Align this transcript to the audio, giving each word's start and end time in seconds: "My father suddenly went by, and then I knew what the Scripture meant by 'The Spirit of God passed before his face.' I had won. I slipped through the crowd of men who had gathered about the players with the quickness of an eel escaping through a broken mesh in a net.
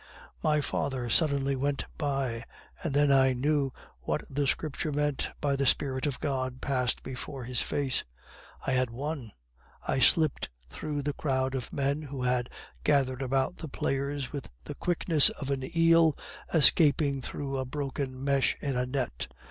"My 0.41 0.61
father 0.61 1.11
suddenly 1.11 1.55
went 1.55 1.85
by, 1.99 2.43
and 2.83 2.95
then 2.95 3.11
I 3.11 3.33
knew 3.33 3.71
what 3.99 4.23
the 4.31 4.47
Scripture 4.47 4.91
meant 4.91 5.29
by 5.39 5.55
'The 5.55 5.67
Spirit 5.67 6.07
of 6.07 6.19
God 6.19 6.59
passed 6.59 7.03
before 7.03 7.43
his 7.43 7.61
face.' 7.61 8.03
I 8.65 8.71
had 8.71 8.89
won. 8.89 9.31
I 9.87 9.99
slipped 9.99 10.49
through 10.71 11.03
the 11.03 11.13
crowd 11.13 11.53
of 11.53 11.71
men 11.71 12.01
who 12.01 12.23
had 12.23 12.49
gathered 12.83 13.21
about 13.21 13.57
the 13.57 13.69
players 13.69 14.31
with 14.31 14.49
the 14.63 14.73
quickness 14.73 15.29
of 15.29 15.51
an 15.51 15.63
eel 15.77 16.17
escaping 16.51 17.21
through 17.21 17.59
a 17.59 17.65
broken 17.65 18.23
mesh 18.23 18.57
in 18.59 18.75
a 18.75 18.87
net. 18.87 19.27